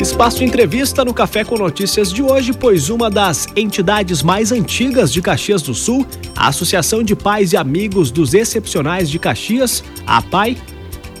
Espaço 0.00 0.42
entrevista 0.42 1.04
no 1.04 1.12
Café 1.12 1.44
com 1.44 1.58
Notícias 1.58 2.10
de 2.10 2.22
hoje, 2.22 2.54
pois 2.54 2.88
uma 2.88 3.10
das 3.10 3.46
entidades 3.54 4.22
mais 4.22 4.50
antigas 4.50 5.12
de 5.12 5.20
Caxias 5.20 5.60
do 5.60 5.74
Sul, 5.74 6.06
a 6.34 6.48
Associação 6.48 7.02
de 7.02 7.14
Pais 7.14 7.52
e 7.52 7.56
Amigos 7.58 8.10
dos 8.10 8.32
Excepcionais 8.32 9.10
de 9.10 9.18
Caxias, 9.18 9.84
a 10.06 10.22
PAI, 10.22 10.56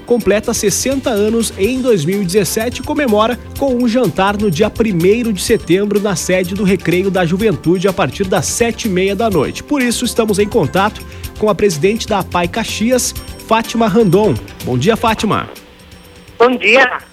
completa 0.06 0.54
60 0.54 1.10
anos 1.10 1.52
em 1.58 1.82
2017 1.82 2.80
e 2.80 2.82
comemora 2.82 3.38
com 3.58 3.74
um 3.74 3.86
jantar 3.86 4.38
no 4.38 4.50
dia 4.50 4.72
1 4.72 5.30
de 5.30 5.42
setembro 5.42 6.00
na 6.00 6.16
sede 6.16 6.54
do 6.54 6.64
Recreio 6.64 7.10
da 7.10 7.26
Juventude 7.26 7.86
a 7.86 7.92
partir 7.92 8.24
das 8.24 8.46
sete 8.46 8.88
e 8.88 8.90
meia 8.90 9.14
da 9.14 9.28
noite. 9.28 9.62
Por 9.62 9.82
isso, 9.82 10.06
estamos 10.06 10.38
em 10.38 10.48
contato 10.48 11.02
com 11.38 11.50
a 11.50 11.54
presidente 11.54 12.08
da 12.08 12.22
PAI 12.22 12.48
Caxias, 12.48 13.14
Fátima 13.46 13.86
Randon. 13.86 14.34
Bom 14.64 14.78
dia, 14.78 14.96
Fátima. 14.96 15.50
Bom 16.38 16.56
dia. 16.56 17.09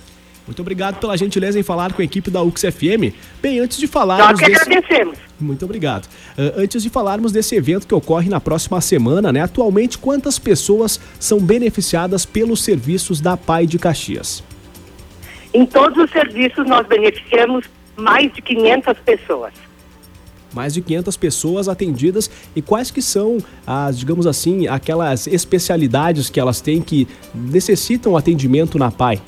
Muito 0.47 0.61
obrigado 0.61 0.97
pela 0.99 1.17
gentileza 1.17 1.59
em 1.59 1.63
falar 1.63 1.91
com 1.91 2.01
a 2.01 2.05
equipe 2.05 2.31
da 2.31 2.41
UXFM. 2.41 3.13
Bem, 3.41 3.59
antes 3.59 3.77
de 3.77 3.85
falarmos. 3.85 4.39
Nós 4.39 4.39
que 4.39 4.49
desse... 4.49 4.61
agradecemos. 4.61 5.17
Muito 5.37 5.65
obrigado. 5.65 6.05
Uh, 6.05 6.61
antes 6.61 6.81
de 6.81 6.89
falarmos 6.89 7.33
desse 7.33 7.53
evento 7.53 7.85
que 7.85 7.93
ocorre 7.93 8.29
na 8.29 8.39
próxima 8.39 8.79
semana, 8.79 9.31
né? 9.31 9.41
Atualmente, 9.41 9.97
quantas 9.97 10.39
pessoas 10.39 10.99
são 11.19 11.39
beneficiadas 11.39 12.25
pelos 12.25 12.63
serviços 12.63 13.19
da 13.19 13.35
PAI 13.35 13.67
de 13.67 13.77
Caxias? 13.77 14.41
Em 15.53 15.65
todos 15.65 16.05
os 16.05 16.11
serviços, 16.11 16.65
nós 16.65 16.87
beneficiamos 16.87 17.65
mais 17.97 18.33
de 18.33 18.41
500 18.41 18.97
pessoas 18.99 19.53
mais 20.53 20.73
de 20.73 20.81
500 20.81 21.17
pessoas 21.17 21.69
atendidas 21.69 22.31
e 22.55 22.63
quais 22.63 22.89
que 22.89 23.01
são 23.01 23.37
as, 23.65 23.99
digamos 23.99 24.25
assim, 24.25 24.65
aquelas 24.65 25.27
especialidades 25.27 26.31
que 26.31 26.39
elas 26.39 26.61
têm 26.61 26.81
que 26.81 27.07
necessitam 27.35 28.17
atendimento 28.17 28.79
na 28.79 28.89
PAI? 28.89 29.21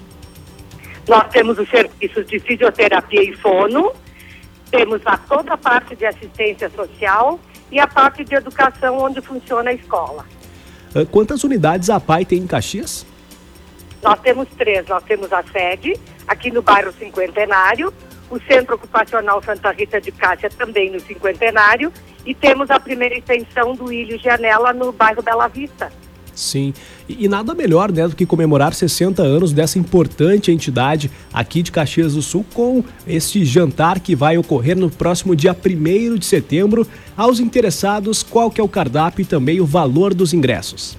Nós 1.09 1.27
temos 1.29 1.57
os 1.57 1.67
serviços 1.67 2.27
de 2.27 2.39
fisioterapia 2.39 3.23
e 3.23 3.35
fono, 3.37 3.91
temos 4.69 5.01
a 5.05 5.17
toda 5.17 5.55
a 5.55 5.57
parte 5.57 5.95
de 5.95 6.05
assistência 6.05 6.69
social 6.69 7.39
e 7.71 7.79
a 7.79 7.87
parte 7.87 8.23
de 8.23 8.35
educação 8.35 8.99
onde 8.99 9.19
funciona 9.19 9.71
a 9.71 9.73
escola. 9.73 10.23
Ah, 10.93 11.03
quantas 11.09 11.43
unidades 11.43 11.89
a 11.89 11.99
PAI 11.99 12.25
tem 12.25 12.37
em 12.37 12.45
Caxias? 12.45 13.07
Nós 14.03 14.19
temos 14.19 14.47
três. 14.55 14.87
Nós 14.87 15.03
temos 15.03 15.33
a 15.33 15.43
sede 15.51 15.99
aqui 16.27 16.51
no 16.51 16.61
bairro 16.61 16.93
Cinquentenário, 16.93 17.91
o 18.29 18.39
Centro 18.41 18.75
Ocupacional 18.75 19.41
Santa 19.43 19.71
Rita 19.71 19.99
de 19.99 20.11
Cássia 20.11 20.51
também 20.51 20.91
no 20.91 20.99
Cinquentenário 20.99 21.91
e 22.23 22.35
temos 22.35 22.69
a 22.69 22.79
primeira 22.79 23.17
extensão 23.17 23.73
do 23.73 23.91
Ilho 23.91 24.19
Janela 24.19 24.73
no 24.73 24.91
bairro 24.91 25.23
Bela 25.23 25.47
Vista. 25.47 25.91
Sim, 26.35 26.71
e, 27.09 27.25
e, 27.25 27.27
nada 27.27 27.55
melhor 27.55 27.91
né, 27.91 28.07
do 28.07 28.15
que 28.15 28.25
comemorar 28.25 28.73
60 28.73 29.23
anos 29.23 29.51
dessa 29.51 29.79
importante 29.79 30.51
entidade 30.51 31.09
aqui 31.33 31.63
de 31.63 31.71
Caxias 31.71 32.13
do 32.13 32.21
Sul 32.21 32.45
com 32.53 32.83
este 33.07 33.43
jantar 33.43 33.99
que 33.99 34.15
vai 34.15 34.37
ocorrer 34.37 34.77
no 34.77 34.89
próximo 34.89 35.35
dia 35.35 35.53
1 35.53 36.15
de 36.15 36.25
setembro. 36.25 36.87
Aos 37.17 37.39
interessados, 37.39 38.21
qual 38.21 38.51
que 38.51 38.61
é 38.61 38.63
o 38.63 38.69
cardápio 38.69 39.23
e 39.23 39.25
também 39.25 39.59
o 39.59 39.65
valor 39.65 40.13
dos 40.13 40.33
ingressos? 40.33 40.95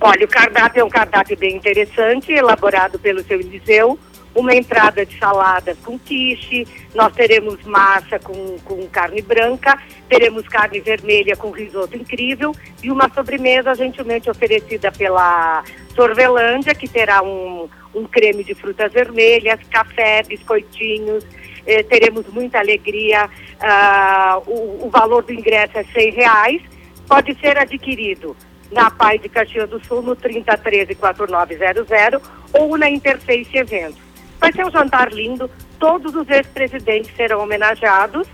Olha, 0.00 0.24
o 0.24 0.28
cardápio 0.28 0.80
é 0.80 0.84
um 0.84 0.88
cardápio 0.88 1.36
bem 1.36 1.56
interessante, 1.56 2.32
elaborado 2.32 2.98
pelo 2.98 3.22
seu 3.24 3.38
Eliseu 3.38 3.98
uma 4.38 4.54
entrada 4.54 5.04
de 5.04 5.18
salada 5.18 5.76
com 5.84 5.98
quiche, 5.98 6.64
nós 6.94 7.12
teremos 7.12 7.60
massa 7.64 8.20
com, 8.20 8.56
com 8.64 8.86
carne 8.86 9.20
branca, 9.20 9.76
teremos 10.08 10.46
carne 10.46 10.78
vermelha 10.78 11.36
com 11.36 11.50
risoto 11.50 11.96
incrível 11.96 12.54
e 12.80 12.88
uma 12.90 13.12
sobremesa 13.12 13.74
gentilmente 13.74 14.30
oferecida 14.30 14.92
pela 14.92 15.64
Sorvelândia, 15.92 16.72
que 16.72 16.88
terá 16.88 17.20
um, 17.20 17.68
um 17.92 18.04
creme 18.04 18.44
de 18.44 18.54
frutas 18.54 18.92
vermelhas, 18.92 19.58
café, 19.68 20.22
biscoitinhos, 20.22 21.26
eh, 21.66 21.82
teremos 21.82 22.24
muita 22.28 22.60
alegria. 22.60 23.28
Ah, 23.60 24.40
o, 24.46 24.86
o, 24.86 24.88
valor 24.88 25.24
do 25.24 25.32
ingresso 25.32 25.76
é 25.78 25.84
seis 25.92 26.14
reais, 26.14 26.62
pode 27.08 27.36
ser 27.40 27.58
adquirido 27.58 28.36
na 28.70 28.88
Pai 28.88 29.18
de 29.18 29.28
Caxias 29.28 29.68
do 29.68 29.84
Sul 29.84 30.00
no 30.00 30.14
3013 30.14 30.94
4900 30.94 32.22
ou 32.52 32.78
na 32.78 32.88
Interface 32.88 33.56
Eventos. 33.56 34.07
Vai 34.40 34.52
ser 34.52 34.64
um 34.64 34.70
jantar 34.70 35.12
lindo, 35.12 35.50
todos 35.78 36.14
os 36.14 36.28
ex-presidentes 36.28 37.14
serão 37.16 37.42
homenageados 37.42 38.26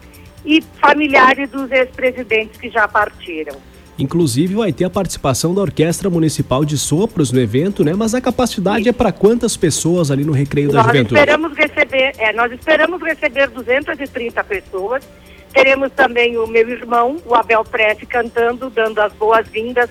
e 0.45 0.63
familiares 0.81 1.51
dos 1.51 1.71
ex-presidentes 1.71 2.61
que 2.61 2.69
já 2.69 2.87
partiram. 2.87 3.57
Inclusive 3.99 4.57
vai 4.57 4.73
ter 4.73 4.85
a 4.85 4.91
participação 4.91 5.55
da 5.55 5.61
Orquestra 5.61 6.11
Municipal 6.11 6.65
de 6.65 6.77
Sopros 6.77 7.31
no 7.31 7.41
evento, 7.41 7.85
né? 7.85 7.95
Mas 7.95 8.13
a 8.13 8.21
capacidade 8.21 8.85
Sim. 8.85 8.91
é 8.91 8.93
para 8.93 9.13
quantas 9.13 9.57
pessoas 9.57 10.11
ali 10.11 10.25
no 10.25 10.33
Recreio 10.33 10.69
da 10.69 10.79
nós 10.79 10.87
Juventude? 10.87 11.21
Esperamos 11.21 11.57
receber, 11.57 12.13
é, 12.19 12.33
nós 12.33 12.51
esperamos 12.53 13.01
receber 13.01 13.49
230 13.49 14.43
pessoas. 14.45 15.09
Teremos 15.53 15.93
também 15.93 16.37
o 16.37 16.47
meu 16.49 16.69
irmão, 16.69 17.19
o 17.25 17.35
Abel 17.37 17.63
Prece, 17.65 18.05
cantando, 18.05 18.69
dando 18.69 18.99
as 19.01 19.13
boas-vindas 19.13 19.89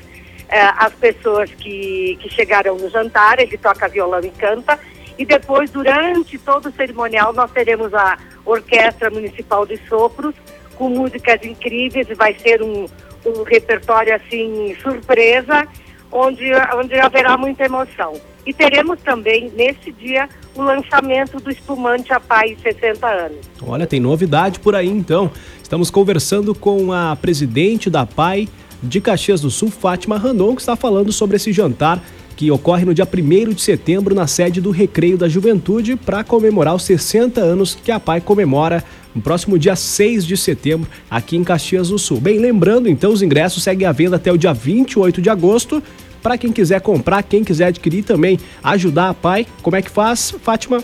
é, 0.49 0.59
às 0.59 0.91
pessoas 0.93 1.49
que, 1.51 2.17
que 2.21 2.29
chegaram 2.29 2.77
no 2.77 2.89
jantar. 2.89 3.39
Ele 3.39 3.57
toca 3.57 3.87
violão 3.87 4.19
e 4.19 4.29
canta. 4.31 4.77
E 5.17 5.25
depois, 5.25 5.69
durante 5.69 6.37
todo 6.37 6.69
o 6.69 6.71
cerimonial, 6.71 7.33
nós 7.33 7.51
teremos 7.51 7.93
a 7.93 8.17
Orquestra 8.45 9.09
Municipal 9.09 9.65
de 9.65 9.77
Sopros, 9.87 10.35
com 10.75 10.89
músicas 10.89 11.43
incríveis, 11.43 12.09
e 12.09 12.13
vai 12.13 12.35
ser 12.39 12.61
um, 12.61 12.85
um 13.25 13.43
repertório 13.43 14.15
assim, 14.15 14.75
surpresa, 14.81 15.67
onde, 16.11 16.51
onde 16.75 16.99
haverá 16.99 17.37
muita 17.37 17.65
emoção. 17.65 18.13
E 18.45 18.53
teremos 18.53 18.99
também, 19.01 19.51
nesse 19.55 19.91
dia, 19.91 20.27
o 20.55 20.61
lançamento 20.61 21.39
do 21.39 21.49
espumante 21.49 22.11
A 22.11 22.19
Pai 22.19 22.57
60 22.61 23.07
anos. 23.07 23.37
Olha, 23.61 23.87
tem 23.87 23.99
novidade 23.99 24.59
por 24.59 24.75
aí 24.75 24.89
então. 24.89 25.31
Estamos 25.61 25.89
conversando 25.89 26.53
com 26.53 26.91
a 26.91 27.15
presidente 27.15 27.89
da 27.89 28.05
PAI 28.05 28.49
de 28.81 28.99
Caxias 28.99 29.41
do 29.41 29.49
Sul, 29.49 29.71
Fátima 29.71 30.17
Randon, 30.17 30.55
que 30.55 30.61
está 30.61 30.75
falando 30.75 31.11
sobre 31.11 31.37
esse 31.37 31.53
jantar 31.53 32.03
que 32.35 32.51
ocorre 32.51 32.85
no 32.85 32.93
dia 32.93 33.07
1 33.07 33.53
de 33.53 33.61
setembro 33.61 34.13
na 34.13 34.27
sede 34.27 34.59
do 34.59 34.71
Recreio 34.71 35.17
da 35.17 35.29
Juventude 35.29 35.95
para 35.95 36.23
comemorar 36.23 36.75
os 36.75 36.83
60 36.83 37.39
anos 37.39 37.75
que 37.75 37.91
a 37.91 37.99
PAI 37.99 38.21
comemora 38.21 38.83
no 39.13 39.21
próximo 39.21 39.59
dia 39.59 39.75
6 39.75 40.25
de 40.25 40.35
setembro 40.35 40.89
aqui 41.09 41.37
em 41.37 41.43
Caxias 41.43 41.89
do 41.89 41.99
Sul. 41.99 42.19
Bem, 42.19 42.39
lembrando 42.39 42.89
então, 42.89 43.11
os 43.11 43.21
ingressos 43.21 43.63
seguem 43.63 43.87
à 43.87 43.91
venda 43.91 44.15
até 44.15 44.31
o 44.31 44.37
dia 44.37 44.53
28 44.53 45.21
de 45.21 45.29
agosto. 45.29 45.83
Para 46.21 46.37
quem 46.37 46.51
quiser 46.51 46.81
comprar, 46.81 47.23
quem 47.23 47.43
quiser 47.43 47.67
adquirir 47.67 48.03
também, 48.03 48.39
ajudar 48.63 49.09
a 49.09 49.13
PAI, 49.13 49.45
como 49.61 49.75
é 49.75 49.81
que 49.81 49.89
faz, 49.89 50.31
Fátima? 50.41 50.81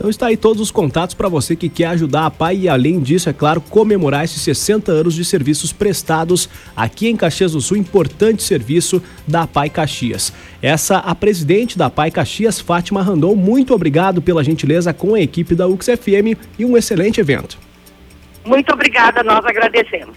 Então 0.00 0.08
está 0.08 0.28
aí 0.28 0.36
todos 0.36 0.62
os 0.62 0.70
contatos 0.70 1.14
para 1.14 1.28
você 1.28 1.54
que 1.54 1.68
quer 1.68 1.88
ajudar 1.88 2.24
a 2.24 2.30
PAI 2.30 2.56
e 2.56 2.68
além 2.70 3.00
disso, 3.00 3.28
é 3.28 3.34
claro, 3.34 3.60
comemorar 3.60 4.24
esses 4.24 4.40
60 4.40 4.90
anos 4.90 5.12
de 5.12 5.22
serviços 5.26 5.74
prestados 5.74 6.48
aqui 6.74 7.08
em 7.08 7.16
Caxias 7.18 7.52
do 7.52 7.60
Sul, 7.60 7.76
importante 7.76 8.42
serviço 8.42 9.02
da 9.28 9.46
PAI 9.46 9.68
Caxias. 9.68 10.32
Essa 10.62 10.96
a 10.96 11.14
presidente 11.14 11.76
da 11.76 11.90
PAI 11.90 12.10
Caxias, 12.10 12.58
Fátima 12.58 13.02
Randon, 13.02 13.34
muito 13.34 13.74
obrigado 13.74 14.22
pela 14.22 14.42
gentileza 14.42 14.94
com 14.94 15.14
a 15.14 15.20
equipe 15.20 15.54
da 15.54 15.68
UXFM 15.68 16.34
e 16.58 16.64
um 16.64 16.78
excelente 16.78 17.20
evento. 17.20 17.58
Muito 18.42 18.72
obrigada, 18.72 19.22
nós 19.22 19.44
agradecemos. 19.44 20.16